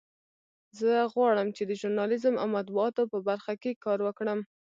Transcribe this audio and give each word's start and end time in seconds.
زه 0.79 0.91
غواړم 1.13 1.47
چې 1.55 1.63
د 1.65 1.71
ژورنالیزم 1.79 2.35
او 2.41 2.47
مطبوعاتو 2.55 3.03
په 3.13 3.17
برخه 3.27 3.53
کې 3.61 3.79
کار 3.85 3.99
وکړم 4.03 4.39